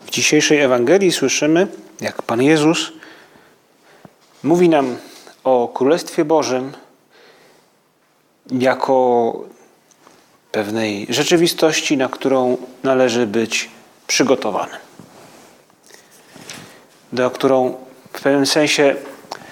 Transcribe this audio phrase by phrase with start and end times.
[0.00, 1.66] W dzisiejszej Ewangelii słyszymy,
[2.00, 2.92] jak Pan Jezus
[4.42, 4.96] mówi nam
[5.44, 6.72] o Królestwie Bożym
[8.50, 9.34] jako
[10.52, 13.70] pewnej rzeczywistości, na którą należy być
[14.06, 14.76] przygotowanym.
[17.12, 17.74] Do którą
[18.12, 18.96] w pewnym sensie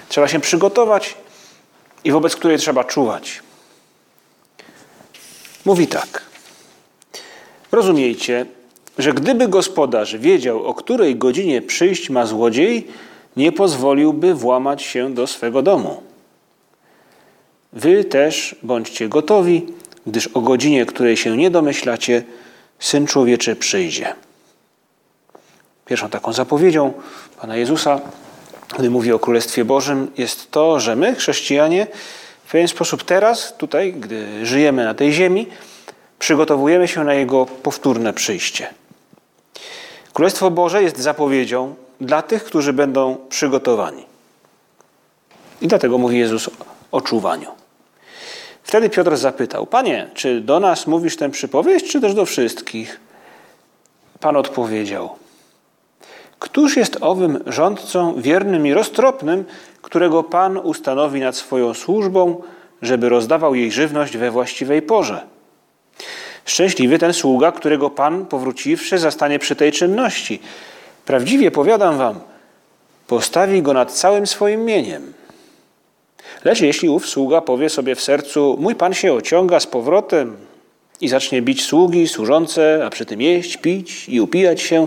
[0.09, 1.15] trzeba się przygotować
[2.05, 3.43] i wobec której trzeba czuwać.
[5.65, 6.23] Mówi tak.
[7.73, 8.47] Rozumiejcie,
[8.99, 12.87] że gdyby gospodarz wiedział, o której godzinie przyjść ma złodziej,
[13.37, 16.03] nie pozwoliłby włamać się do swego domu.
[17.73, 19.67] Wy też bądźcie gotowi,
[20.07, 22.23] gdyż o godzinie, której się nie domyślacie,
[22.79, 24.15] Syn Człowieczy przyjdzie.
[25.87, 26.93] Pierwszą taką zapowiedzią
[27.41, 28.01] Pana Jezusa,
[28.79, 31.87] gdy mówi o Królestwie Bożym, jest to, że my, chrześcijanie,
[32.45, 35.47] w pewien sposób teraz, tutaj, gdy żyjemy na tej ziemi,
[36.19, 38.67] przygotowujemy się na Jego powtórne przyjście.
[40.19, 44.05] Królestwo Boże jest zapowiedzią dla tych, którzy będą przygotowani.
[45.61, 46.51] I dlatego mówi Jezus
[46.93, 47.51] o czuwaniu.
[48.63, 53.01] Wtedy Piotr zapytał: Panie, czy do nas mówisz tę przypowieść, czy też do wszystkich?
[54.21, 55.11] Pan odpowiedział:
[56.39, 59.45] Któż jest owym rządcą wiernym i roztropnym,
[59.83, 62.43] którego Pan ustanowi nad swoją służbą,
[62.83, 65.38] żeby rozdawał jej żywność we właściwej porze?
[66.49, 70.41] Szczęśliwy ten sługa, którego Pan, powróciwszy, zastanie przy tej czynności.
[71.05, 72.21] Prawdziwie powiadam wam,
[73.07, 75.13] postawi go nad całym swoim mieniem.
[76.45, 80.37] Lecz jeśli ów sługa powie sobie w sercu, mój Pan się ociąga z powrotem
[81.01, 84.87] i zacznie bić sługi, służące, a przy tym jeść, pić i upijać się,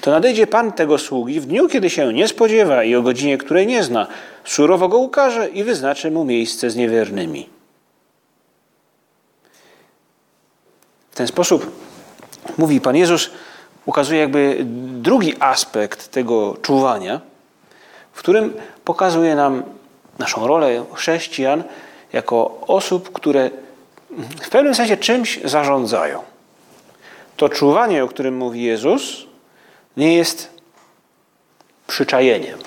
[0.00, 3.66] to nadejdzie Pan tego sługi w dniu, kiedy się nie spodziewa i o godzinie, której
[3.66, 4.06] nie zna,
[4.44, 7.57] surowo go ukaże i wyznaczy mu miejsce z niewiernymi.
[11.18, 11.70] Ten sposób
[12.58, 13.30] mówi Pan Jezus,
[13.86, 14.58] ukazuje jakby
[15.02, 17.20] drugi aspekt tego czuwania,
[18.12, 19.62] w którym pokazuje nam
[20.18, 21.64] naszą rolę chrześcijan
[22.12, 23.50] jako osób, które
[24.40, 26.22] w pewnym sensie czymś zarządzają.
[27.36, 29.26] To czuwanie, o którym mówi Jezus,
[29.96, 30.50] nie jest
[31.86, 32.58] przyczajeniem.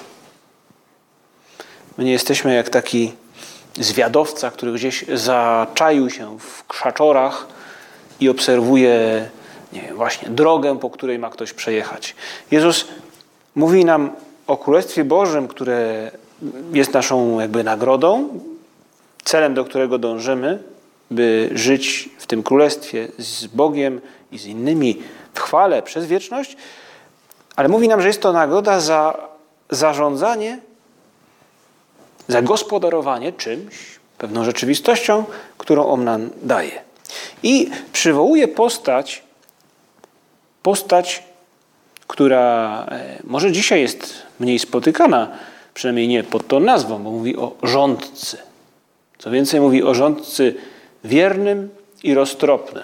[1.98, 3.14] My nie jesteśmy jak taki
[3.76, 7.48] zwiadowca, który gdzieś zaczaił się w krzaczorach
[8.22, 9.30] i obserwuje
[9.74, 12.16] nie wiem, właśnie drogę, po której ma ktoś przejechać.
[12.52, 12.88] Jezus
[13.56, 14.12] mówi nam
[14.48, 16.12] o Królestwie Bożym, które
[16.74, 18.40] jest naszą jakby nagrodą,
[19.24, 20.64] celem, do którego dążymy,
[21.12, 24.02] by żyć w tym Królestwie z Bogiem
[24.32, 25.02] i z innymi
[25.34, 26.58] w chwale przez wieczność,
[27.56, 29.18] ale mówi nam, że jest to nagroda za
[29.70, 30.60] zarządzanie,
[32.28, 35.24] za gospodarowanie czymś, pewną rzeczywistością,
[35.58, 36.91] którą On nam daje.
[37.44, 39.24] I przywołuje postać,
[40.64, 41.24] postać,
[42.08, 45.28] która e, może dzisiaj jest mniej spotykana,
[45.74, 48.38] przynajmniej nie pod tą nazwą, bo mówi o rządcy.
[49.18, 50.56] Co więcej, mówi o rządcy
[51.04, 51.70] wiernym
[52.04, 52.84] i roztropnym.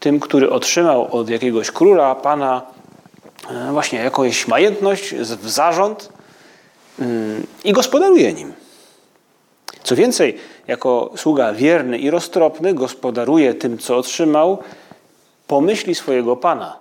[0.00, 2.62] Tym, który otrzymał od jakiegoś króla, pana,
[3.50, 6.08] e, właśnie jakąś majętność, w zarząd
[6.98, 8.63] mm, i gospodaruje nim.
[9.84, 14.58] Co więcej, jako sługa wierny i roztropny gospodaruje tym, co otrzymał,
[15.46, 16.78] pomyśli swojego Pana.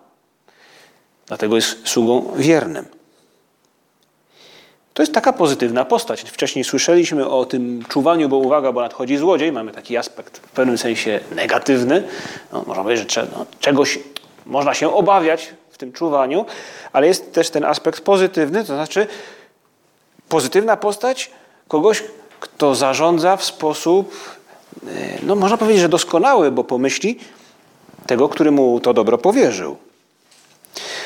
[1.27, 2.85] Dlatego jest sługą wiernym.
[4.93, 6.21] To jest taka pozytywna postać.
[6.21, 9.51] Wcześniej słyszeliśmy o tym czuwaniu, bo uwaga, bo nadchodzi złodziej.
[9.51, 12.03] Mamy taki aspekt w pewnym sensie negatywny.
[12.51, 13.99] No, można powiedzieć, że no, czegoś
[14.45, 16.45] można się obawiać w tym czuwaniu,
[16.93, 19.07] ale jest też ten aspekt pozytywny, to znaczy
[20.29, 21.31] pozytywna postać
[21.67, 22.03] kogoś,
[22.43, 24.15] kto zarządza w sposób,
[24.87, 24.89] e,
[25.23, 27.19] no można powiedzieć, że doskonały, bo pomyśli
[28.07, 29.77] tego, który mu to dobro powierzył.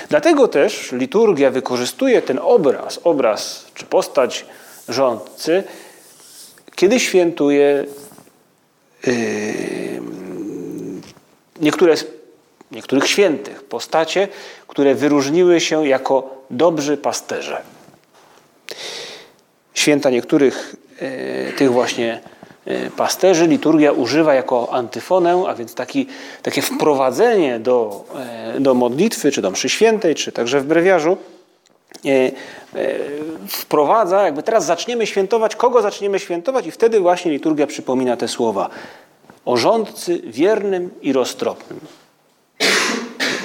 [0.10, 4.46] Dlatego też liturgia wykorzystuje ten obraz, obraz czy postać
[4.90, 5.64] rządcy,
[6.76, 7.86] kiedy świętuje
[9.08, 9.14] yy,
[11.62, 11.96] niektóre,
[12.72, 14.28] niektórych świętych, postacie,
[14.68, 17.62] które wyróżniły się jako dobrzy pasterze.
[19.74, 20.76] Święta niektórych
[21.58, 22.20] tych właśnie
[22.66, 23.48] e, pasterzy.
[23.48, 26.08] Liturgia używa jako antyfonę, a więc taki,
[26.44, 28.06] takie wprowadzenie do,
[28.56, 31.18] e, do modlitwy, czy do mszy świętej, czy także w brewiarzu,
[33.48, 38.70] wprowadza, jakby teraz zaczniemy świętować, kogo zaczniemy świętować i wtedy właśnie liturgia przypomina te słowa.
[39.46, 41.80] O rządcy wiernym i roztropnym.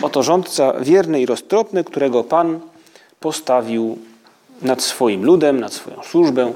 [0.03, 2.61] Oto rządca wierny i roztropny, którego Pan
[3.21, 3.99] postawił
[4.63, 6.53] nad swoim ludem, nad swoją służbę, e,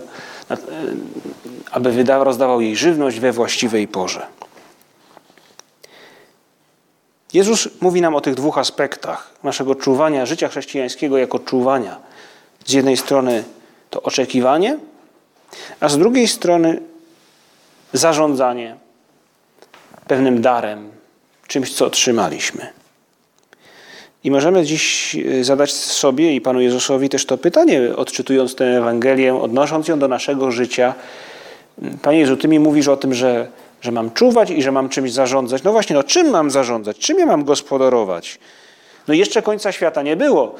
[1.70, 4.26] aby wydawał, rozdawał jej żywność we właściwej porze.
[7.32, 12.00] Jezus mówi nam o tych dwóch aspektach naszego czuwania, życia chrześcijańskiego jako czuwania.
[12.64, 13.44] Z jednej strony
[13.90, 14.78] to oczekiwanie,
[15.81, 16.82] a z drugiej strony
[17.92, 18.76] zarządzanie
[20.06, 20.90] pewnym darem,
[21.46, 22.72] czymś, co otrzymaliśmy.
[24.26, 29.34] I możemy dziś e, zadać sobie i Panu Jezusowi też to pytanie, odczytując tę Ewangelię,
[29.34, 30.94] odnosząc ją do naszego życia.
[32.02, 33.49] Panie Jezu, Ty mi mówisz o tym, że,
[33.81, 35.62] że mam czuwać i że mam czymś zarządzać.
[35.62, 36.99] No właśnie, no czym mam zarządzać?
[36.99, 38.38] Czym ja mam gospodarować?
[39.08, 40.55] No jeszcze końca świata nie było.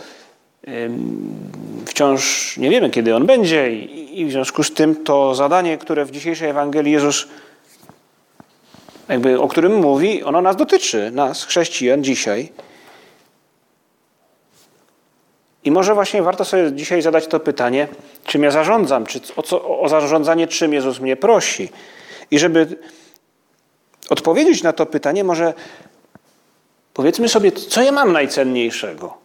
[1.87, 3.73] Wciąż nie wiemy, kiedy on będzie
[4.13, 7.27] i w związku z tym to zadanie, które w dzisiejszej Ewangelii Jezus
[9.09, 12.53] jakby, o którym mówi, ono nas dotyczy, nas, chrześcijan, dzisiaj.
[15.67, 17.89] I może właśnie warto sobie dzisiaj zadać to pytanie,
[18.25, 21.69] czym ja zarządzam, czy o, co, o zarządzanie czym Jezus mnie prosi.
[22.31, 22.79] I żeby
[24.11, 25.55] odpowiedzieć na to pytanie, może
[26.95, 29.19] powiedzmy sobie, co ja mam najcenniejszego.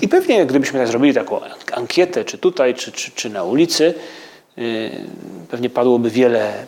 [0.00, 1.40] I pewnie gdybyśmy tak zrobili taką
[1.72, 3.94] ankietę, czy tutaj, czy, czy, czy na ulicy,
[4.56, 4.90] yy,
[5.50, 6.66] pewnie padłoby wiele,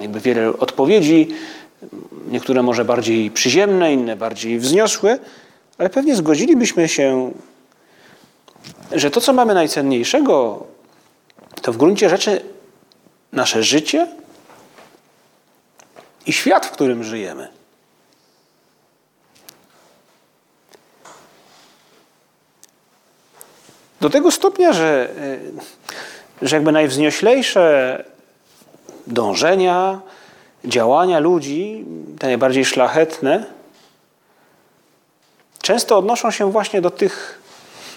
[0.00, 1.28] jakby wiele odpowiedzi,
[2.28, 5.18] niektóre może bardziej przyziemne, inne bardziej wzniosłe,
[5.78, 7.32] ale pewnie zgodzilibyśmy się,
[8.92, 10.66] że to, co mamy najcenniejszego,
[11.62, 12.40] to w gruncie rzeczy
[13.32, 14.06] nasze życie
[16.26, 17.48] i świat, w którym żyjemy.
[24.00, 25.08] Do tego stopnia, że,
[26.42, 28.04] że jakby najwznioślejsze
[29.06, 30.00] dążenia,
[30.66, 31.84] działania ludzi,
[32.18, 33.44] te najbardziej szlachetne,
[35.62, 37.40] często odnoszą się właśnie do tych,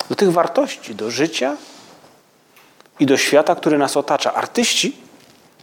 [0.10, 1.57] do tych wartości, do życia
[3.00, 4.33] i do świata, który nas otacza.
[4.33, 4.95] Artyści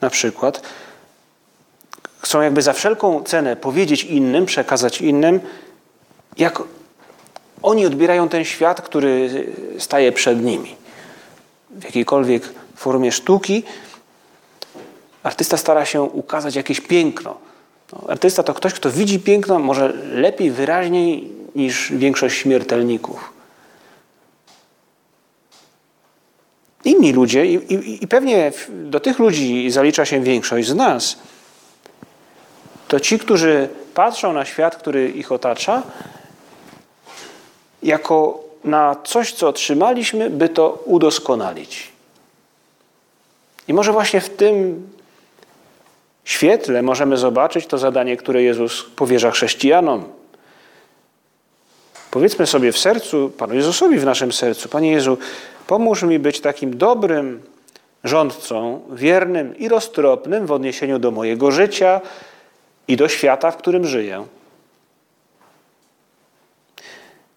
[0.00, 0.62] na przykład
[2.19, 5.41] chcą jakby za wszelką cenę powiedzieć innym, przekazać innym,
[6.37, 6.62] jak
[7.62, 9.31] oni odbierają ten świat, który
[9.79, 10.76] staje przed nimi.
[11.70, 12.43] W jakiejkolwiek
[12.76, 13.62] formie sztuki,
[15.26, 17.37] artysta stara się ukazać jakieś piękno.
[17.93, 23.32] No, artysta to ktoś, kto widzi piękno może lepiej, wyraźniej niż większość śmiertelników.
[26.84, 31.19] Inni ludzie, i, i, i pewnie do tych ludzi zalicza się większość z nas,
[32.88, 35.82] to ci, którzy patrzą na świat, który ich otacza,
[37.82, 41.93] jako na coś, co otrzymaliśmy, by to udoskonalić.
[43.69, 44.87] I może właśnie w tym
[46.26, 50.05] świetle możemy zobaczyć to zadanie, które Jezus powierza chrześcijanom.
[52.11, 55.19] Powiedzmy sobie w sercu, Panu Jezusowi w naszym sercu, Panie Jezu,
[55.67, 57.43] pomóż mi być takim dobrym
[58.05, 62.00] rządcą, wiernym i roztropnym w odniesieniu do mojego życia
[62.88, 64.27] i do świata, w którym żyję.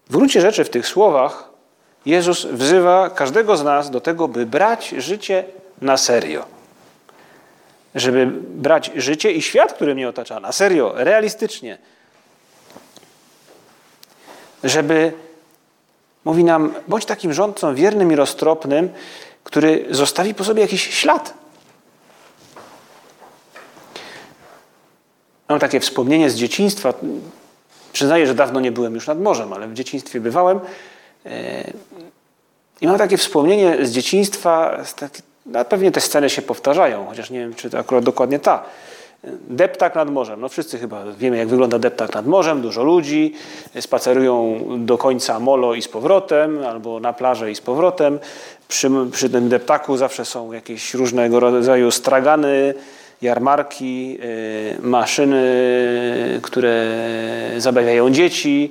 [0.08, 1.48] W gruncie rzeczy w tych słowach
[2.06, 5.44] Jezus wzywa każdego z nas do tego, by brać życie
[5.82, 6.59] na serio.
[7.94, 11.78] Żeby brać życie i świat, który mnie otacza na serio, realistycznie.
[14.64, 15.12] Żeby,
[16.24, 18.88] mówi nam, bądź takim rządcą wiernym i roztropnym,
[19.44, 21.34] który zostawi po sobie jakiś ślad.
[25.48, 26.94] Mam takie wspomnienie z dzieciństwa.
[27.92, 30.60] Przyznaję, że dawno nie byłem już nad morzem, ale w dzieciństwie bywałem.
[31.26, 31.72] E,
[32.80, 34.84] I mam takie wspomnienie z dzieciństwa,
[35.46, 38.62] no pewnie te sceny się powtarzają, chociaż nie wiem, czy to akurat dokładnie ta.
[39.48, 40.40] Deptak nad morzem.
[40.40, 42.60] No wszyscy chyba wiemy, jak wygląda deptak nad morzem.
[42.60, 43.34] Dużo ludzi
[43.80, 48.18] spacerują do końca molo i z powrotem, albo na plażę i z powrotem.
[48.68, 52.74] Przy, przy tym deptaku zawsze są jakieś różnego rodzaju stragany,
[53.22, 55.44] jarmarki, y, maszyny,
[56.42, 56.96] które
[57.58, 58.70] zabawiają dzieci.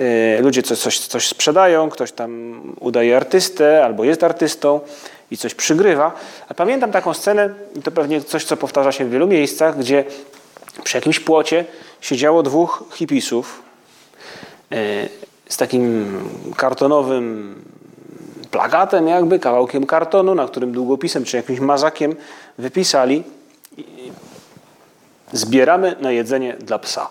[0.00, 4.80] Y, ludzie coś, coś sprzedają, ktoś tam udaje artystę albo jest artystą
[5.30, 6.14] i coś przygrywa.
[6.48, 10.04] A pamiętam taką scenę, i to pewnie coś, co powtarza się w wielu miejscach, gdzie
[10.84, 11.64] przy jakimś płocie
[12.00, 13.62] siedziało dwóch hipisów
[14.72, 14.76] y,
[15.48, 16.14] z takim
[16.56, 17.54] kartonowym
[18.50, 22.16] plakatem jakby, kawałkiem kartonu, na którym długopisem czy jakimś mazakiem
[22.58, 23.24] wypisali
[25.32, 27.10] zbieramy na jedzenie dla psa.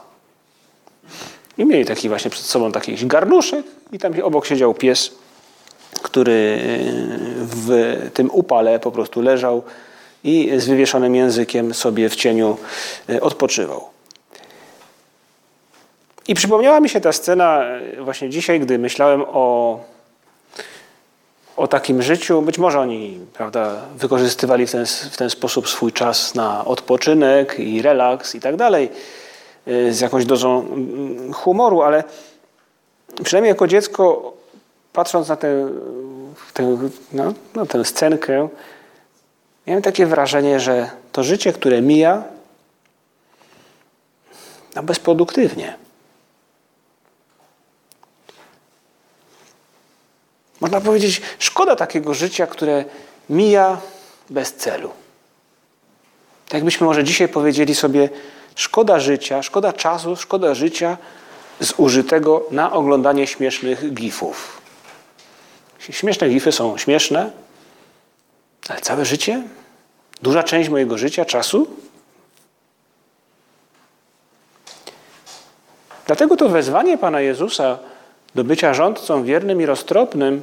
[1.58, 5.12] I mieli taki właśnie przed sobą taki garnuszek i tam obok siedział pies,
[6.06, 6.60] który
[7.38, 9.64] w tym upale po prostu leżał
[10.24, 12.58] i z wywieszonym językiem sobie w cieniu
[13.22, 13.96] odpoczywał.
[16.28, 17.64] I przypomniała mi się ta scena
[18.00, 19.80] właśnie dzisiaj, gdy myślałem o,
[21.58, 22.42] o takim życiu.
[22.42, 27.82] Być może oni prawda, wykorzystywali w ten, w ten sposób swój czas na odpoczynek i
[27.82, 28.90] relaks i tak dalej,
[29.68, 32.04] y, z jakąś dozą mm, humoru, ale
[33.24, 34.35] przynajmniej jako dziecko,
[34.96, 35.70] patrząc na tę,
[36.54, 36.78] tę,
[37.12, 38.50] no, na tę scenkę,
[39.68, 42.24] miałem takie wrażenie, że to życie, które mija,
[44.76, 45.78] no bezproduktywnie.
[50.62, 52.86] Można powiedzieć, szkoda takiego życia, które
[53.30, 53.82] mija
[54.30, 54.90] bez celu.
[56.46, 58.10] Tak jakbyśmy może dzisiaj powiedzieli sobie,
[58.56, 60.98] szkoda życia, szkoda czasu, szkoda życia
[61.60, 64.65] zużytego na oglądanie śmiesznych gifów.
[65.90, 67.32] Śmieszne gify są śmieszne,
[68.70, 69.44] ale całe życie?
[70.22, 71.68] Duża część mojego życia, czasu?
[76.06, 77.80] Dlatego to wezwanie Pana Jezusa
[78.36, 80.42] do bycia rządcą wiernym i roztropnym,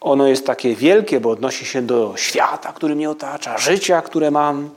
[0.00, 4.70] ono jest takie wielkie, bo odnosi się do świata, który mnie otacza, życia, które mam.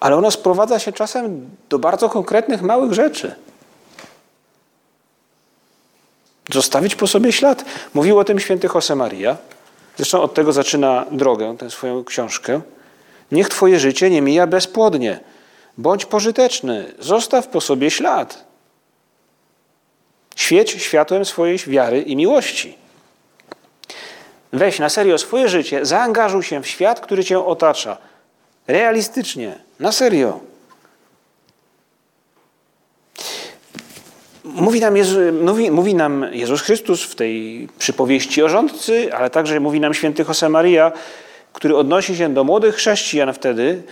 [0.00, 3.34] Ale ono sprowadza się czasem do bardzo konkretnych, małych rzeczy.
[6.54, 7.64] Zostawić po sobie ślad.
[7.94, 9.36] Mówił o tym święty Josemaria.
[9.96, 12.60] Zresztą od tego zaczyna drogę, tę swoją książkę.
[13.32, 15.20] Niech Twoje życie nie mija bezpłodnie.
[15.78, 16.94] Bądź pożyteczny.
[16.98, 18.44] Zostaw po sobie ślad.
[20.36, 22.78] Świeć światłem swojej wiary i miłości.
[24.52, 27.98] Weź na serio swoje życie, zaangażuj się w świat, który cię otacza.
[28.66, 30.40] Realistycznie, na serio.
[34.60, 39.60] Mówi nam, Jezu, mówi, mówi nam Jezus Chrystus w tej przypowieści o rządcy, ale także
[39.60, 40.92] mówi nam święty Josemaria,
[41.52, 43.82] który odnosi się do młodych chrześcijan wtedy,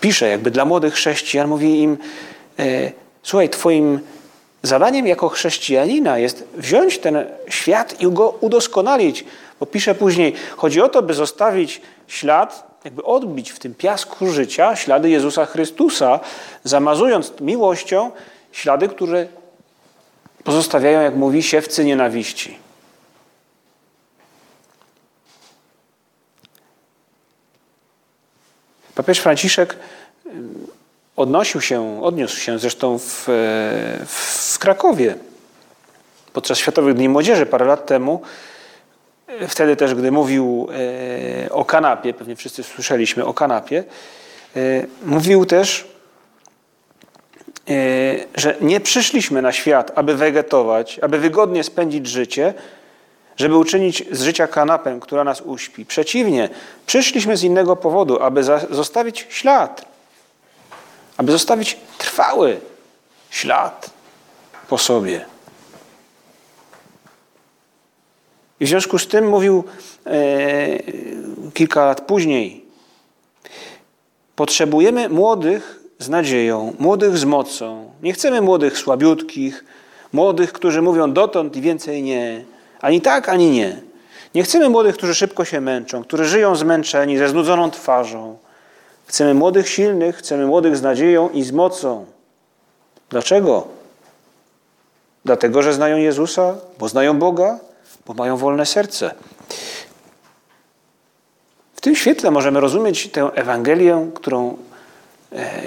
[0.00, 1.96] pisze jakby dla młodych chrześcijan, mówi im,
[2.58, 4.00] e, słuchaj, twoim
[4.62, 9.24] Zadaniem jako chrześcijanina jest wziąć ten świat i go udoskonalić,
[9.60, 14.76] bo pisze później, chodzi o to, by zostawić ślad, jakby odbić w tym piasku życia
[14.76, 16.20] ślady Jezusa Chrystusa,
[16.64, 18.10] zamazując miłością
[18.56, 19.26] ślady, które
[20.44, 22.58] pozostawiają, jak mówi, siewcy nienawiści.
[28.94, 29.76] Papież Franciszek
[31.16, 33.24] odnosił się, odniósł się zresztą w,
[34.06, 35.14] w Krakowie
[36.32, 38.22] podczas Światowych Dni Młodzieży parę lat temu.
[39.48, 40.68] Wtedy też, gdy mówił
[41.50, 43.84] o kanapie, pewnie wszyscy słyszeliśmy o kanapie,
[45.04, 45.95] mówił też,
[48.34, 52.54] że nie przyszliśmy na świat, aby wegetować, aby wygodnie spędzić życie,
[53.36, 55.86] żeby uczynić z życia kanapę, która nas uśpi.
[55.86, 56.48] Przeciwnie,
[56.86, 59.84] przyszliśmy z innego powodu, aby zostawić ślad,
[61.16, 62.60] aby zostawić trwały
[63.30, 63.90] ślad
[64.68, 65.24] po sobie.
[68.60, 69.64] I w związku z tym mówił
[70.06, 70.12] e,
[71.54, 72.64] kilka lat później:
[74.36, 77.90] Potrzebujemy młodych z nadzieją, młodych z mocą.
[78.02, 79.64] Nie chcemy młodych słabiutkich,
[80.12, 82.44] młodych, którzy mówią dotąd i więcej nie.
[82.80, 83.80] Ani tak, ani nie.
[84.34, 88.36] Nie chcemy młodych, którzy szybko się męczą, którzy żyją zmęczeni, ze znudzoną twarzą.
[89.06, 92.06] Chcemy młodych, silnych, chcemy młodych z nadzieją i z mocą.
[93.10, 93.66] Dlaczego?
[95.24, 97.58] Dlatego, że znają Jezusa, bo znają Boga,
[98.06, 99.14] bo mają wolne serce.
[101.74, 104.56] W tym świetle możemy rozumieć tę Ewangelię, którą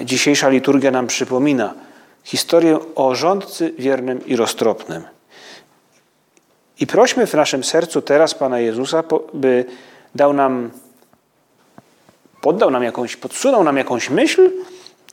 [0.04, 1.74] dzisiejsza liturgia nam przypomina.
[2.24, 5.02] Historię o rządcy wiernym i roztropnym.
[6.80, 9.64] I prośmy w naszym sercu teraz Pana Jezusa, by
[10.14, 10.70] dał nam
[12.40, 14.50] poddał nam jakąś, podsunął nam jakąś myśl,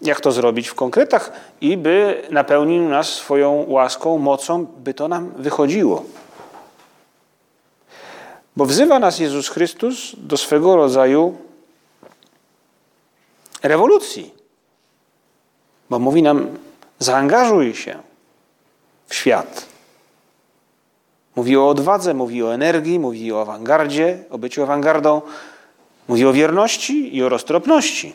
[0.02, 5.32] jak to zrobić w konkretach i by napełnił nas swoją łaską, mocą, by to nam
[5.38, 6.06] wychodziło.
[8.56, 11.38] Bo wzywa nas Jezus Chrystus do swego rodzaju
[13.64, 14.37] rewolucji.
[15.90, 16.48] Bo mówi nam,
[17.00, 18.00] zaangażuj się
[19.08, 19.66] w świat.
[21.36, 25.22] Mówi o odwadze, mówi o energii, mówi o awangardzie, o byciu awangardą.
[26.08, 28.14] Mówi o wierności i o roztropności.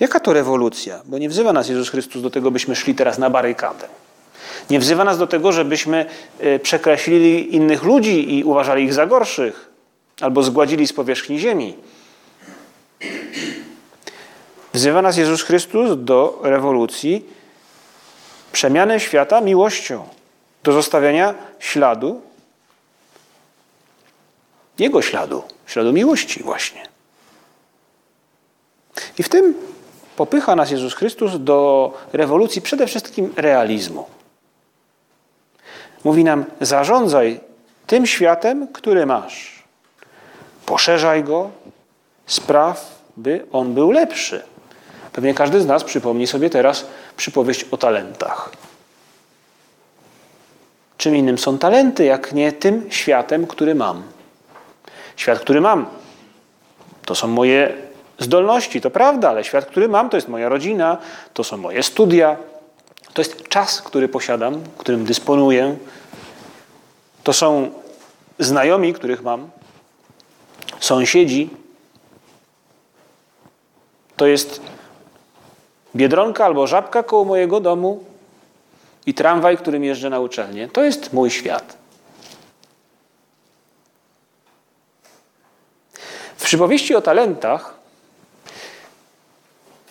[0.00, 1.00] Jaka to rewolucja?
[1.04, 3.88] Bo nie wzywa nas Jezus Chrystus do tego, byśmy szli teraz na barykadę.
[4.70, 6.06] Nie wzywa nas do tego, żebyśmy
[6.38, 9.70] e, przekreślili innych ludzi i uważali ich za gorszych,
[10.20, 11.76] albo zgładzili z powierzchni ziemi.
[14.72, 17.24] Wzywa nas Jezus Chrystus do rewolucji,
[18.52, 20.08] przemiany świata miłością,
[20.62, 22.20] do zostawiania śladu,
[24.78, 26.88] Jego śladu, śladu miłości właśnie.
[29.18, 29.54] I w tym
[30.16, 34.06] popycha nas Jezus Chrystus do rewolucji przede wszystkim realizmu.
[36.04, 37.40] Mówi nam: zarządzaj
[37.86, 39.62] tym światem, który masz.
[40.66, 41.50] Poszerzaj go,
[42.26, 44.49] spraw, by on był lepszy.
[45.20, 46.86] Pewnie każdy z nas przypomni sobie teraz
[47.16, 48.50] przypowieść o talentach.
[50.96, 54.02] Czym innym są talenty, jak nie tym światem, który mam.
[55.16, 55.86] Świat, który mam,
[57.04, 57.76] to są moje
[58.18, 60.98] zdolności, to prawda, ale świat, który mam, to jest moja rodzina,
[61.34, 62.36] to są moje studia,
[63.14, 65.76] to jest czas, który posiadam, którym dysponuję,
[67.24, 67.70] to są
[68.38, 69.50] znajomi, których mam,
[70.80, 71.50] sąsiedzi,
[74.16, 74.69] to jest
[75.96, 78.04] biedronka albo żabka koło mojego domu
[79.06, 80.68] i tramwaj, którym jeżdżę na uczelnię.
[80.68, 81.76] To jest mój świat.
[86.36, 87.74] W przypowieści o talentach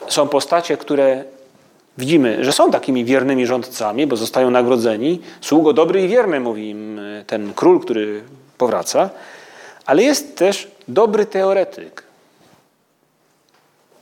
[0.07, 1.23] są postacie, które
[1.97, 5.21] widzimy, że są takimi wiernymi rządcami, bo zostają nagrodzeni.
[5.41, 8.23] Sługo dobry i wierny, mówi im ten król, który
[8.57, 9.09] powraca.
[9.85, 12.03] Ale jest też dobry teoretyk,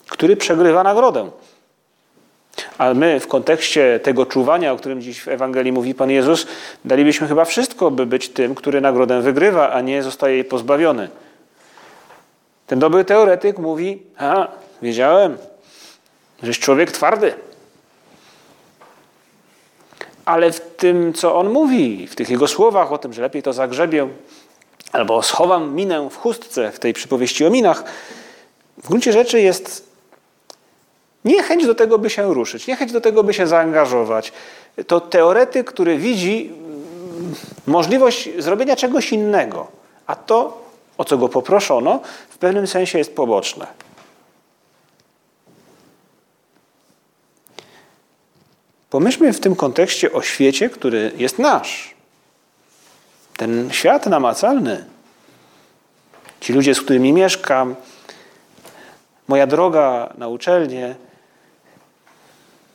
[0.10, 1.30] który przegrywa nagrodę.
[2.78, 6.48] A my w kontekście tego czuwania, o którym dziś w Ewangelii mówi Pan Jezus,
[6.86, 11.10] dalibyśmy chyba wszystko, by być tym, który nagrodę wygrywa, a nie zostaje jej pozbawiony.
[12.68, 14.48] Ten dobry teoretyk mówi, a,
[14.82, 15.38] wiedziałem,
[16.44, 17.34] żeś człowiek twardy.
[20.26, 23.54] Ale w tym, co on mówi, w tych jego słowach o tym, że lepiej to
[23.54, 24.08] zagrzebię,
[24.92, 27.84] albo schowam minę w chustce w tej przypowieści o minach,
[28.84, 29.87] w gruncie rzeczy jest
[31.28, 34.34] niechęć do tego, by się ruszyć, niechęć do tego, by się zaangażować.
[34.88, 37.36] To teoretyk, który widzi mm,
[37.68, 39.68] możliwość zrobienia czegoś innego,
[40.08, 43.68] a to, o co go poproszono, w pewnym sensie jest poboczne.
[48.90, 51.96] Pomyślmy w tym kontekście o świecie, który jest nasz.
[53.38, 54.86] Ten świat namacalny.
[56.40, 57.76] Ci ludzie, z którymi mieszkam,
[59.28, 60.96] moja droga na uczelnię,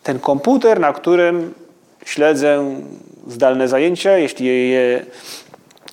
[0.03, 1.55] ten komputer, na którym
[2.05, 2.75] śledzę
[3.29, 5.07] zdalne zajęcia, jeśli je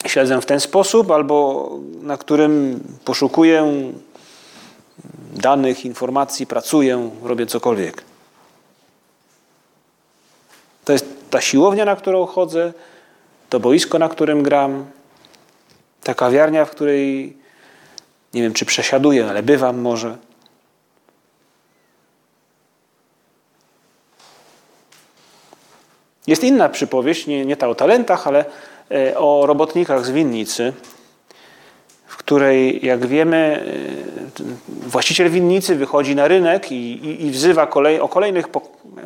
[0.05, 1.69] śledzę w ten sposób, albo
[2.01, 3.73] na którym poszukuję
[5.33, 8.03] danych, informacji, pracuję, robię cokolwiek.
[10.85, 12.73] To jest ta siłownia, na którą chodzę,
[13.49, 14.85] to boisko, na którym gram,
[16.03, 17.37] ta kawiarnia, w której
[18.33, 20.17] nie wiem, czy przesiaduję, ale bywam może.
[26.27, 28.45] Jest inna przypowieść, nie, nie ta o talentach, ale
[28.91, 30.73] e, o robotnikach z winnicy,
[32.07, 33.63] w której, jak wiemy,
[34.39, 38.45] e, właściciel winnicy wychodzi na rynek i, i, i wzywa kolej, o kolejnych,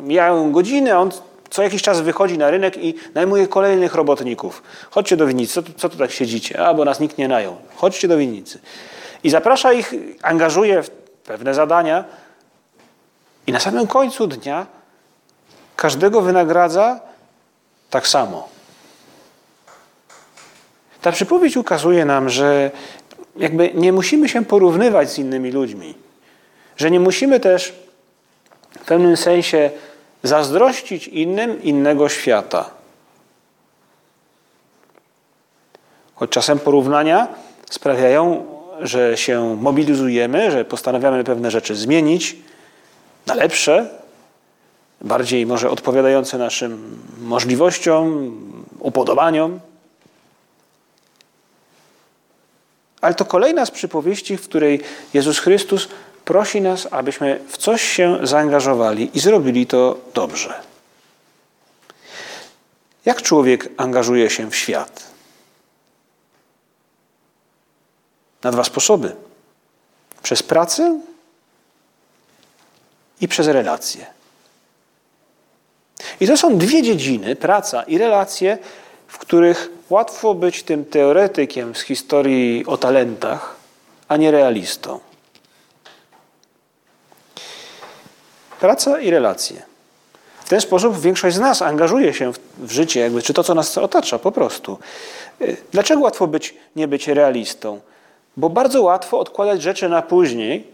[0.00, 1.10] mijają godziny, a on
[1.50, 4.62] co jakiś czas wychodzi na rynek i najmuje kolejnych robotników.
[4.90, 6.66] Chodźcie do winnicy, co co tu tak siedzicie?
[6.66, 7.56] A, bo nas nikt nie najął.
[7.76, 8.58] Chodźcie do winnicy.
[9.24, 10.90] I zaprasza ich, angażuje w
[11.24, 12.04] pewne zadania
[13.46, 14.66] i na samym końcu dnia
[15.76, 17.00] każdego wynagradza
[17.90, 18.48] tak samo.
[21.02, 22.70] Ta przypowieść ukazuje nam, że
[23.36, 25.94] jakby nie musimy się porównywać z innymi ludźmi,
[26.76, 27.72] że nie musimy też
[28.80, 29.70] w pewnym sensie
[30.22, 32.70] zazdrościć innym innego świata.
[36.14, 37.28] Choć czasem porównania
[37.70, 38.46] sprawiają,
[38.80, 42.36] że się mobilizujemy, że postanawiamy pewne rzeczy zmienić
[43.26, 44.03] na lepsze,
[45.04, 48.32] bardziej może odpowiadające naszym możliwościom,
[48.78, 49.60] upodobaniom.
[53.00, 54.80] Ale to kolejna z przypowieści, w której
[55.14, 55.88] Jezus Chrystus
[56.24, 60.54] prosi nas, abyśmy w coś się zaangażowali i zrobili to dobrze.
[63.04, 65.10] Jak człowiek angażuje się w świat?
[68.42, 69.16] Na dwa sposoby:
[70.22, 71.00] przez pracę
[73.20, 74.14] i przez relacje.
[76.20, 78.58] I to są dwie dziedziny, praca i relacje,
[79.06, 83.56] w których łatwo być tym teoretykiem z historii o talentach,
[84.08, 85.00] a nie realistą.
[88.60, 89.62] Praca i relacje.
[90.44, 93.54] W ten sposób większość z nas angażuje się w, w życie, jakby, czy to, co
[93.54, 94.78] nas otacza, po prostu.
[95.40, 97.80] Y, dlaczego łatwo być, nie być realistą?
[98.36, 100.66] Bo bardzo łatwo odkładać rzeczy na później,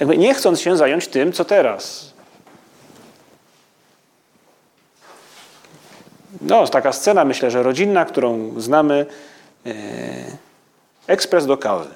[0.00, 2.11] jakby nie chcąc się zająć tym, co teraz.
[6.42, 9.06] No, taka scena, myślę, że rodzinna, którą znamy.
[9.64, 9.74] Yy,
[11.06, 11.88] ekspres do kawy.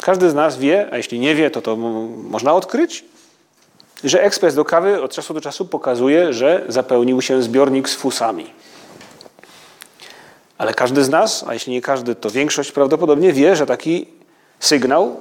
[0.00, 3.04] Każdy z nas wie, a jeśli nie wie, to to można odkryć,
[4.04, 8.46] że ekspres do kawy od czasu do czasu pokazuje, że zapełnił się zbiornik z fusami.
[10.58, 14.06] Ale każdy z nas, a jeśli nie każdy, to większość prawdopodobnie wie, że taki
[14.60, 15.16] sygnał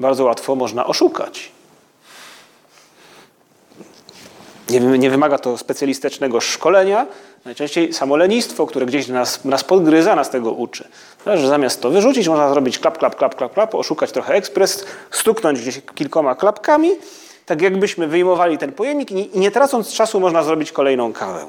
[0.00, 1.52] bardzo łatwo można oszukać.
[4.70, 7.06] Nie, nie wymaga to specjalistycznego szkolenia,
[7.44, 10.88] najczęściej samo lenistwo, które gdzieś nas, nas podgryza, nas tego uczy.
[11.26, 15.60] Że zamiast to wyrzucić, można zrobić klap, klap, klap, klap, klap, oszukać trochę ekspres, stuknąć
[15.60, 16.90] gdzieś kilkoma klapkami,
[17.46, 21.46] tak jakbyśmy wyjmowali ten pojemnik i nie tracąc czasu można zrobić kolejną kawę.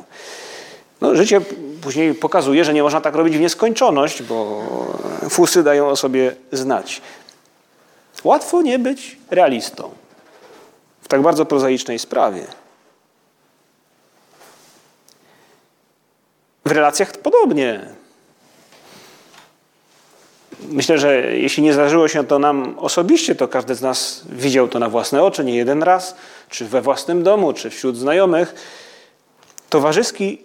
[1.01, 1.41] No, życie
[1.81, 4.63] później pokazuje, że nie można tak robić w nieskończoność, bo
[5.29, 7.01] fusy dają o sobie znać.
[8.23, 9.89] Łatwo nie być realistą
[11.01, 12.47] w tak bardzo prozaicznej sprawie.
[16.69, 17.85] W relacjach podobnie.
[20.59, 24.79] Myślę, że jeśli nie zdarzyło się to nam osobiście, to każdy z nas widział to
[24.79, 26.15] na własne oczy nie jeden raz,
[26.49, 28.55] czy we własnym domu, czy wśród znajomych.
[29.69, 30.41] Towarzyski,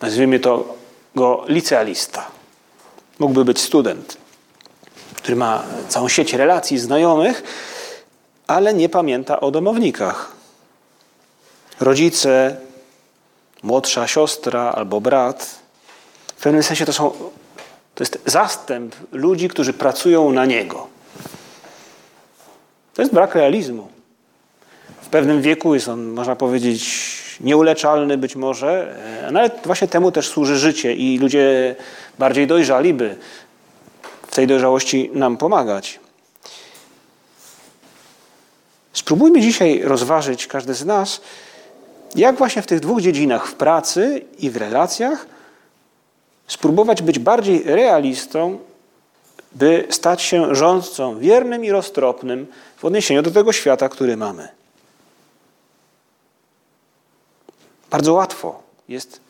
[0.00, 0.74] nazwijmy to
[1.14, 2.26] go licealista.
[3.18, 4.16] Mógłby być student,
[5.14, 7.42] który ma całą sieć relacji znajomych,
[8.46, 10.32] ale nie pamięta o domownikach.
[11.80, 12.56] Rodzice,
[13.62, 15.58] młodsza siostra albo brat.
[16.36, 17.10] W pewnym sensie to, są,
[17.94, 20.86] to jest zastęp ludzi, którzy pracują na niego.
[22.94, 23.88] To jest brak realizmu.
[25.02, 28.96] W pewnym wieku jest on, można powiedzieć, nieuleczalny być może,
[29.26, 31.76] e, no ale właśnie temu też służy życie i ludzie
[32.18, 33.16] bardziej dojrzali by
[34.26, 36.00] w tej dojrzałości nam pomagać.
[38.92, 41.20] Spróbujmy dzisiaj rozważyć, każdy z nas,
[42.14, 45.26] jak właśnie w tych dwóch dziedzinach, w pracy i w relacjach,
[46.46, 48.58] spróbować być bardziej realistą,
[49.52, 52.46] by stać się rządcą wiernym i roztropnym
[52.76, 54.48] w odniesieniu do tego świata, który mamy.
[57.90, 59.20] Bardzo łatwo jest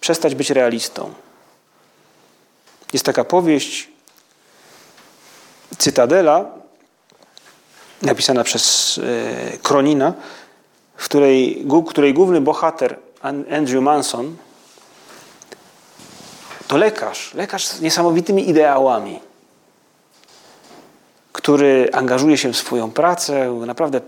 [0.00, 1.14] przestać być realistą.
[2.92, 3.88] Jest taka powieść
[5.78, 6.44] Cytadela,
[8.02, 10.14] napisana przez e, Kronina,
[11.00, 12.98] w której, której główny bohater
[13.50, 14.36] Andrew Manson
[16.68, 19.20] to lekarz, lekarz z niesamowitymi ideałami,
[21.32, 24.00] który angażuje się w swoją pracę, naprawdę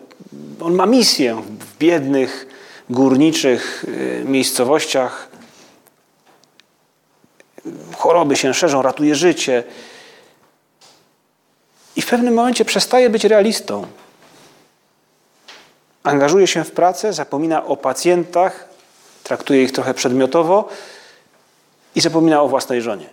[0.61, 2.47] on ma misję w biednych,
[2.91, 5.29] górniczych y, miejscowościach.
[7.97, 9.65] Choroby się szerzą, ratuje życie.
[11.97, 13.87] I w pewnym momencie przestaje być realistą
[16.03, 18.69] angażuje się w pracę, zapomina o pacjentach,
[19.23, 20.69] traktuje ich trochę przedmiotowo
[21.95, 23.11] i zapomina o własnej żonie.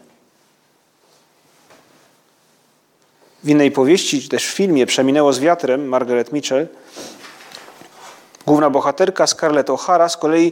[3.43, 6.67] W innej powieści, czy też w filmie Przeminęło z wiatrem Margaret Mitchell,
[8.45, 10.51] główna bohaterka Scarlett O'Hara z kolei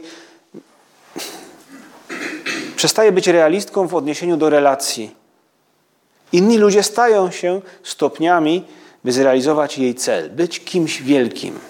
[2.76, 5.16] przestaje być realistką w odniesieniu do relacji.
[6.32, 8.64] Inni ludzie stają się stopniami,
[9.04, 11.60] by zrealizować jej cel, być kimś wielkim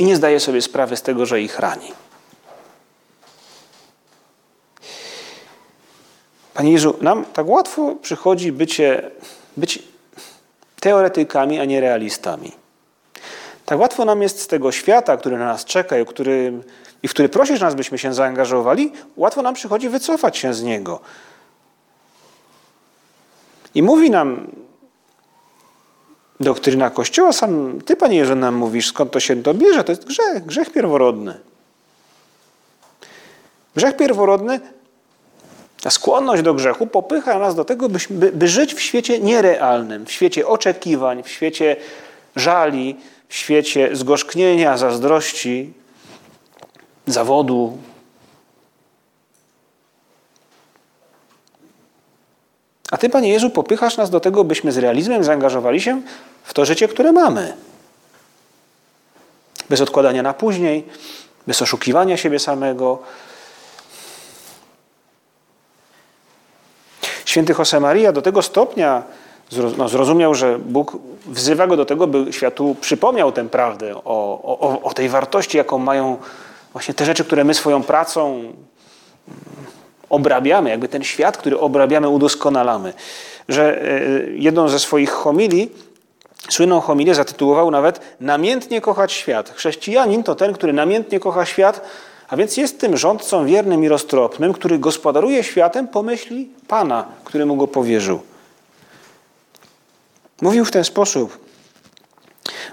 [0.00, 1.92] i nie zdaje sobie sprawy z tego, że ich rani.
[6.54, 9.10] Panie Jezu, nam tak łatwo przychodzi bycie,
[9.56, 9.82] być
[10.80, 12.52] teoretykami, a nie realistami.
[13.66, 16.52] Tak łatwo nam jest z tego świata, który na nas czeka i, który,
[17.02, 21.00] i w który prosisz nas, byśmy się zaangażowali, łatwo nam przychodzi wycofać się z niego.
[23.74, 24.46] I mówi nam
[26.40, 29.84] doktryna Kościoła, sam Ty, Panie Jerzy, nam mówisz, skąd to się to bierze.
[29.84, 31.34] To jest grzech, grzech pierworodny.
[33.76, 34.60] Grzech pierworodny,
[35.82, 40.12] ta skłonność do grzechu popycha nas do tego, by, by żyć w świecie nierealnym, w
[40.12, 41.76] świecie oczekiwań, w świecie
[42.36, 42.96] żali,
[43.28, 45.72] w świecie zgorzknienia, zazdrości,
[47.06, 47.78] zawodu,
[52.90, 56.02] A Ty, Panie Jezu, popychasz nas do tego, byśmy z realizmem zaangażowali się
[56.42, 57.56] w to życie, które mamy.
[59.68, 60.86] Bez odkładania na później,
[61.46, 62.98] bez oszukiwania siebie samego.
[67.24, 69.02] Święty Josemaria do tego stopnia
[69.76, 74.82] no, zrozumiał, że Bóg wzywa go do tego, by światu przypomniał tę prawdę o, o,
[74.82, 76.18] o tej wartości, jaką mają
[76.72, 78.52] właśnie te rzeczy, które my swoją pracą
[80.10, 82.92] obrabiamy, jakby ten świat, który obrabiamy, udoskonalamy.
[83.48, 85.72] Że e, jedną ze swoich homilii,
[86.48, 89.50] słynną homilię zatytułował nawet Namiętnie kochać świat.
[89.50, 91.80] Chrześcijanin to ten, który namiętnie kocha świat,
[92.28, 97.46] a więc jest tym rządcą wiernym i roztropnym, który gospodaruje światem po myśli Pana, który
[97.46, 98.20] mu go powierzył.
[100.42, 101.38] Mówił w ten sposób: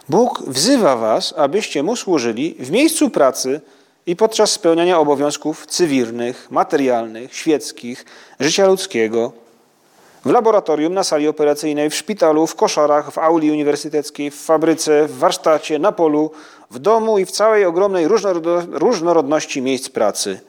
[0.10, 3.62] Bóg wzywa was, abyście mu służyli w miejscu pracy
[4.08, 8.06] i podczas spełniania obowiązków cywilnych, materialnych, świeckich,
[8.40, 9.32] życia ludzkiego,
[10.26, 15.18] w laboratorium, na sali operacyjnej, w szpitalu, w koszarach, w auli uniwersyteckiej, w fabryce, w
[15.18, 16.32] warsztacie, na polu,
[16.72, 18.08] w domu i w całej ogromnej
[18.72, 20.40] różnorodności miejsc pracy.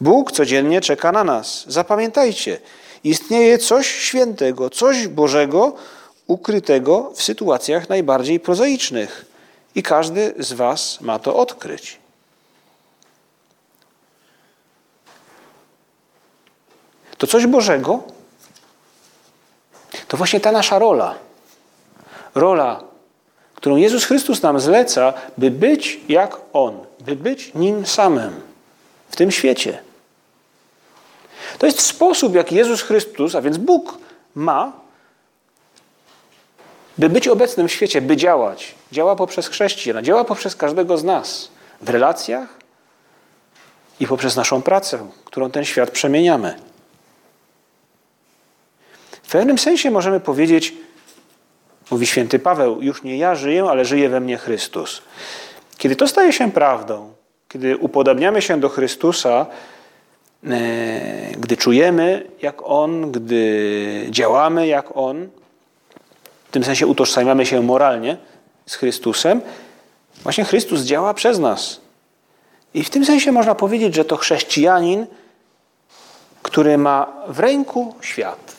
[0.00, 1.64] Bóg codziennie czeka na nas.
[1.68, 2.58] Zapamiętajcie,
[3.04, 5.72] istnieje coś świętego, coś Bożego,
[6.26, 9.24] ukrytego w sytuacjach najbardziej prozaicznych.
[9.74, 11.98] I każdy z Was ma to odkryć.
[17.18, 18.02] To coś Bożego
[20.08, 21.14] to właśnie ta nasza rola.
[22.34, 22.80] Rola,
[23.54, 28.40] którą Jezus Chrystus nam zleca, by być jak On, by być Nim samym
[29.10, 29.82] w tym świecie.
[31.58, 33.98] To jest sposób, jak Jezus Chrystus, a więc Bóg,
[34.34, 34.72] ma,
[36.98, 38.74] by być obecnym w świecie, by działać.
[38.92, 41.48] Działa poprzez chrześcijan, działa poprzez każdego z nas
[41.80, 42.48] w relacjach
[44.00, 46.67] i poprzez naszą pracę, którą ten świat przemieniamy.
[49.28, 50.74] W pewnym sensie możemy powiedzieć,
[51.90, 55.02] mówi święty Paweł, już nie ja żyję, ale żyje we mnie Chrystus.
[55.78, 57.12] Kiedy to staje się prawdą,
[57.48, 59.46] kiedy upodabniamy się do Chrystusa,
[60.44, 60.50] e,
[61.38, 65.28] gdy czujemy jak On, gdy działamy jak On,
[66.48, 68.16] w tym sensie utożsamiamy się moralnie
[68.66, 69.40] z Chrystusem,
[70.22, 71.80] właśnie Chrystus działa przez nas.
[72.74, 75.06] I w tym sensie można powiedzieć, że to chrześcijanin,
[76.42, 78.57] który ma w ręku świat.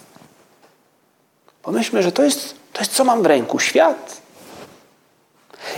[1.63, 3.59] Pomyślmy, że to jest, to jest co mam w ręku?
[3.59, 4.21] Świat.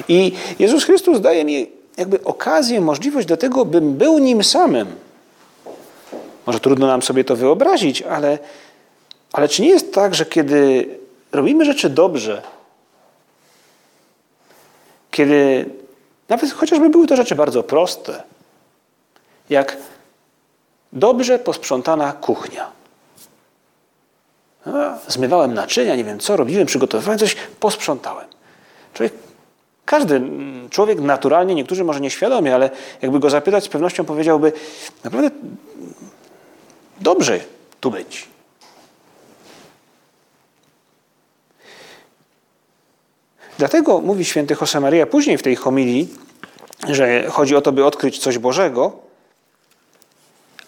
[0.07, 4.95] I Jezus Chrystus daje mi jakby okazję, możliwość do tego, bym był nim samym.
[6.45, 8.39] Może trudno nam sobie to wyobrazić, ale,
[9.33, 10.89] ale czy nie jest tak, że kiedy
[11.31, 12.41] robimy rzeczy dobrze,
[15.11, 15.65] kiedy
[16.29, 18.23] nawet chociażby były to rzeczy bardzo proste,
[19.49, 19.77] jak
[20.93, 22.80] dobrze posprzątana kuchnia.
[25.07, 28.25] Zmywałem naczynia, nie wiem co, robiłem, przygotowywałem coś, posprzątałem.
[28.93, 29.13] Człowiek,
[29.85, 30.21] każdy
[30.69, 32.69] człowiek naturalnie, niektórzy może nieświadomie, ale
[33.01, 34.53] jakby go zapytać, z pewnością powiedziałby,
[35.03, 35.29] naprawdę
[37.01, 37.39] dobrze
[37.79, 38.27] tu być.
[43.57, 46.09] Dlatego mówi święty Josemaria później w tej homilii,
[46.89, 49.10] że chodzi o to, by odkryć coś Bożego,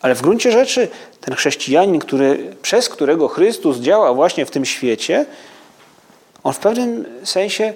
[0.04, 0.88] ale w gruncie rzeczy
[1.22, 5.26] ten chrześcijanin, który, przez którego Chrystus działa właśnie w tym świecie,
[6.44, 7.74] on w pewnym sensie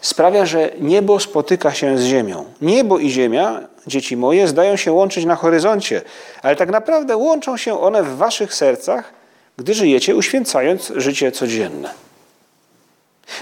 [0.00, 2.44] sprawia, że niebo spotyka się z ziemią.
[2.62, 6.02] Niebo i ziemia, dzieci moje, zdają się łączyć na horyzoncie,
[6.42, 9.12] ale tak naprawdę łączą się one w waszych sercach,
[9.56, 11.90] gdy żyjecie uświęcając życie codzienne.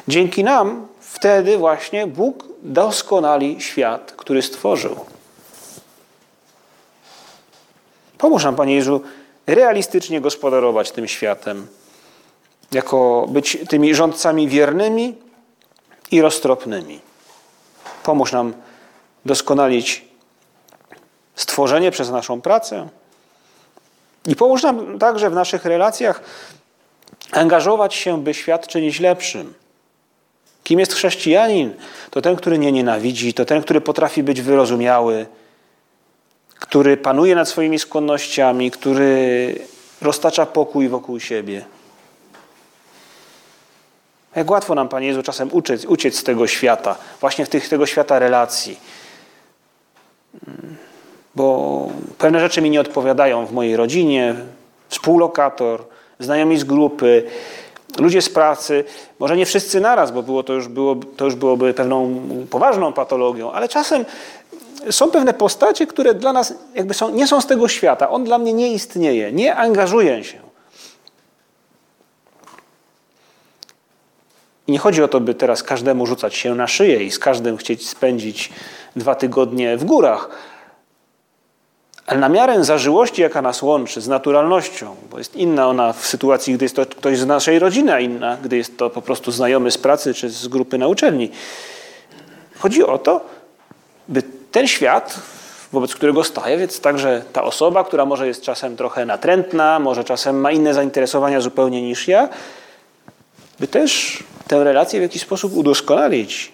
[0.08, 4.96] Dzięki nam wtedy właśnie Bóg doskonali świat, który stworzył.
[8.20, 9.00] Pomóż nam, Panie Jezu,
[9.46, 11.66] realistycznie gospodarować tym światem,
[12.72, 15.14] jako być tymi rządcami wiernymi
[16.10, 17.00] i roztropnymi.
[18.02, 18.54] Pomóż nam
[19.24, 20.04] doskonalić
[21.34, 22.88] stworzenie przez naszą pracę
[24.26, 26.22] i pomóż nam także w naszych relacjach
[27.32, 29.54] angażować się, by świat czynić lepszym.
[30.64, 31.74] Kim jest chrześcijanin?
[32.10, 35.26] To ten, który nie nienawidzi, to ten, który potrafi być wyrozumiały,
[36.70, 39.54] który panuje nad swoimi skłonnościami, który
[40.02, 41.64] roztacza pokój wokół siebie.
[44.36, 47.86] Jak łatwo nam, Panie Jezu, czasem uciec, uciec z tego świata, właśnie w tych, tego
[47.86, 48.78] świata relacji.
[51.34, 54.34] Bo pewne rzeczy mi nie odpowiadają w mojej rodzinie,
[54.88, 55.84] współlokator,
[56.18, 57.22] znajomi z grupy,
[57.98, 58.84] ludzie z pracy,
[59.18, 63.52] może nie wszyscy naraz, bo było to, już było, to już byłoby pewną poważną patologią,
[63.52, 64.04] ale czasem
[64.90, 68.10] są pewne postacie, które dla nas jakby są, nie są z tego świata.
[68.10, 70.38] On dla mnie nie istnieje, nie angażuję się.
[74.66, 77.56] I nie chodzi o to, by teraz każdemu rzucać się na szyję i z każdym
[77.56, 78.52] chcieć spędzić
[78.96, 80.28] dwa tygodnie w górach.
[82.06, 86.54] Ale na miarę zażyłości, jaka nas łączy z naturalnością, bo jest inna ona w sytuacji,
[86.54, 89.70] gdy jest to ktoś z naszej rodziny, a inna, gdy jest to po prostu znajomy
[89.70, 91.30] z pracy czy z grupy na uczelni.
[92.58, 93.20] Chodzi o to,
[94.08, 95.20] by ten świat,
[95.72, 100.40] wobec którego staję, więc także ta osoba, która może jest czasem trochę natrętna, może czasem
[100.40, 102.28] ma inne zainteresowania zupełnie niż ja,
[103.60, 106.52] by też tę relację w jakiś sposób udoskonalić.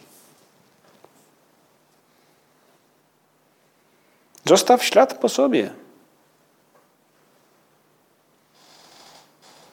[4.45, 5.71] Zostaw ślad po sobie.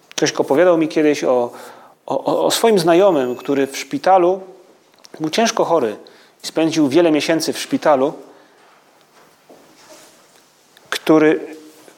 [0.09, 1.51] Ktoś opowiadał mi kiedyś o,
[2.05, 4.41] o, o swoim znajomym, który w szpitalu
[5.19, 5.97] był ciężko chory
[6.43, 8.13] i spędził wiele miesięcy w szpitalu,
[10.89, 11.39] który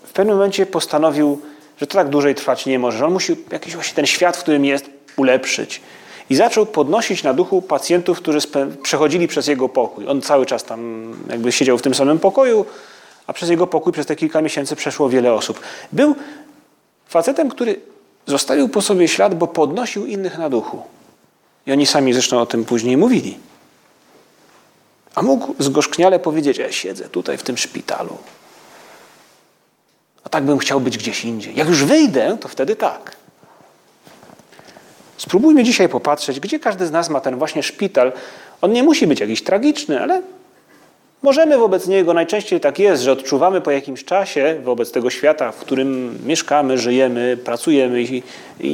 [0.03, 1.41] w pewnym momencie postanowił,
[1.77, 4.39] że to tak dłużej trwać nie może, że on musi jakiś właśnie ten świat, w
[4.39, 4.85] którym jest,
[5.17, 5.81] ulepszyć.
[6.29, 8.39] I zaczął podnosić na duchu pacjentów, którzy
[8.83, 10.07] przechodzili przez jego pokój.
[10.07, 12.65] On cały czas tam jakby siedział w tym samym pokoju,
[13.27, 15.59] a przez jego pokój przez te kilka miesięcy przeszło wiele osób.
[15.91, 16.15] Był
[17.07, 17.79] facetem, który
[18.25, 20.81] zostawił po sobie ślad, bo podnosił innych na duchu.
[21.67, 23.37] I oni sami zresztą o tym później mówili.
[25.15, 28.17] A mógł zgorzkniale powiedzieć, ja siedzę tutaj w tym szpitalu.
[30.23, 31.55] A tak bym chciał być gdzieś indziej.
[31.55, 33.15] Jak już wyjdę, to wtedy tak.
[35.17, 38.11] Spróbujmy dzisiaj popatrzeć, gdzie każdy z nas ma ten właśnie szpital.
[38.61, 40.21] On nie musi być jakiś tragiczny, ale
[41.23, 45.57] możemy wobec niego, najczęściej tak jest, że odczuwamy po jakimś czasie wobec tego świata, w
[45.57, 48.23] którym mieszkamy, żyjemy, pracujemy i,
[48.59, 48.71] i,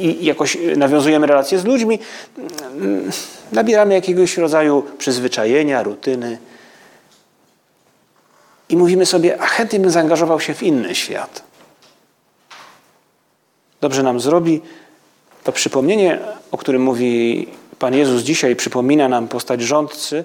[0.00, 1.98] i jakoś nawiązujemy relacje z ludźmi,
[3.52, 6.38] nabieramy jakiegoś rodzaju przyzwyczajenia, rutyny
[8.68, 11.42] i mówimy sobie, a chętnie bym zaangażował się w inny świat.
[13.80, 14.60] Dobrze nam zrobi,
[15.44, 16.18] to przypomnienie,
[16.50, 17.46] o którym mówi
[17.78, 20.24] Pan Jezus dzisiaj, przypomina nam postać rządcy,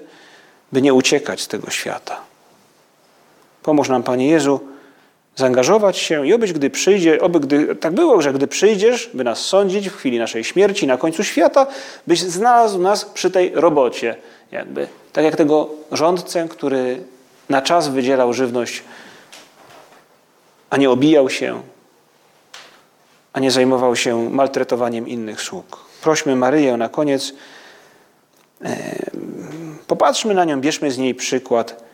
[0.72, 2.20] by nie uciekać z tego świata.
[3.62, 4.60] Pomóż nam, Panie Jezu,
[5.36, 9.38] zaangażować się i obyś, gdy przyjdzie, oby gdy, tak było, że gdy przyjdziesz, by nas
[9.38, 11.66] sądzić w chwili naszej śmierci, na końcu świata,
[12.06, 14.16] byś znalazł nas przy tej robocie,
[14.52, 14.88] jakby.
[15.12, 17.02] Tak jak tego rządcę, który
[17.48, 18.82] na czas wydzielał żywność,
[20.70, 21.62] a nie obijał się,
[23.32, 25.84] a nie zajmował się maltretowaniem innych sług.
[26.02, 27.32] Prośmy Maryję na koniec,
[28.64, 29.10] e,
[29.90, 31.84] popatrzmy na nią, bierzmy z niej przykład.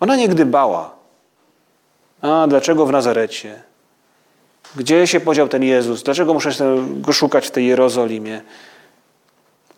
[0.00, 0.94] Ona nie gdybała.
[2.22, 3.62] A dlaczego w Nazarecie?
[4.76, 6.02] Gdzie się podział ten Jezus?
[6.02, 6.50] Dlaczego muszę
[7.00, 8.42] go szukać w tej Jerozolimie?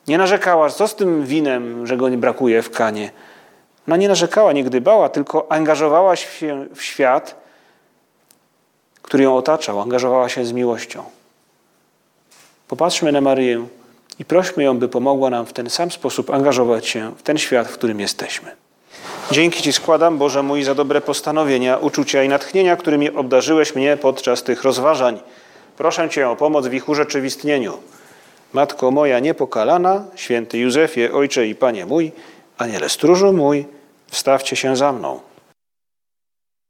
[0.06, 3.10] Nie narzekała, co z tym winem, że go nie brakuje w kanie.
[3.88, 7.48] Ona nie narzekała, nie gdybała, tylko angażowała się w świat
[9.08, 11.04] który ją otaczał, angażowała się z miłością.
[12.68, 13.66] Popatrzmy na Maryję
[14.18, 17.68] i prośmy ją, by pomogła nam w ten sam sposób angażować się w ten świat,
[17.68, 18.50] w którym jesteśmy.
[19.30, 24.42] Dzięki Ci składam, Boże mój, za dobre postanowienia, uczucia i natchnienia, którymi obdarzyłeś mnie podczas
[24.42, 25.20] tych rozważań.
[25.76, 27.72] Proszę Cię o pomoc w ich urzeczywistnieniu.
[28.52, 32.12] Matko moja niepokalana, święty Józefie, Ojcze i Panie mój,
[32.58, 33.66] Aniele stróżu mój,
[34.10, 35.20] wstawcie się za mną.